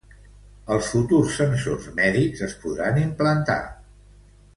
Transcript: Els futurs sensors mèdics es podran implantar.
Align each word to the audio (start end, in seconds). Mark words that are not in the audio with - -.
Els 0.75 0.87
futurs 0.93 1.35
sensors 1.41 1.85
mèdics 1.99 2.41
es 2.49 2.55
podran 2.65 2.99
implantar. 3.03 3.59